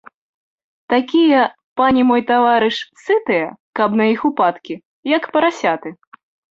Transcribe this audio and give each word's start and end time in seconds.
Такія, 0.93 1.41
пане 1.81 2.01
мой, 2.13 2.21
таварыш, 2.31 2.75
сытыя, 3.05 3.47
каб 3.81 3.89
на 4.03 4.13
іх 4.17 4.29
упадкі, 4.33 4.83
як 5.17 5.23
парасяты. 5.37 5.89